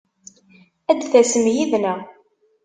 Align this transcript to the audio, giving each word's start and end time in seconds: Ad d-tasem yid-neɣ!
Ad 0.91 0.97
d-tasem 0.99 1.45
yid-neɣ! 1.55 1.99